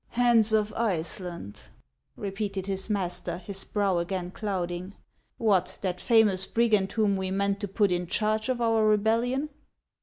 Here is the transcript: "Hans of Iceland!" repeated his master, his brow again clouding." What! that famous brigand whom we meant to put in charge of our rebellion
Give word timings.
"Hans 0.19 0.51
of 0.51 0.73
Iceland!" 0.73 1.65
repeated 2.17 2.65
his 2.65 2.89
master, 2.89 3.37
his 3.37 3.63
brow 3.63 3.99
again 3.99 4.31
clouding." 4.31 4.95
What! 5.37 5.77
that 5.83 6.01
famous 6.01 6.47
brigand 6.47 6.93
whom 6.93 7.15
we 7.15 7.29
meant 7.29 7.59
to 7.59 7.67
put 7.67 7.91
in 7.91 8.07
charge 8.07 8.49
of 8.49 8.61
our 8.61 8.83
rebellion 8.83 9.49